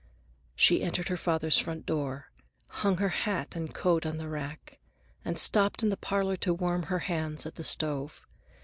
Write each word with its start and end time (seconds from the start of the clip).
She 0.55 0.81
entered 0.81 1.09
her 1.09 1.15
father's 1.15 1.59
front 1.59 1.85
door, 1.85 2.31
hung 2.69 2.97
her 2.97 3.09
hat 3.09 3.55
and 3.55 3.71
coat 3.71 4.03
on 4.03 4.17
the 4.17 4.27
rack, 4.27 4.79
and 5.23 5.37
stopped 5.37 5.83
in 5.83 5.89
the 5.89 5.95
parlor 5.95 6.37
to 6.37 6.55
warm 6.55 6.81
her 6.89 7.01
hands 7.05 7.45
at 7.45 7.53
the 7.53 7.63
stove. 7.63 8.25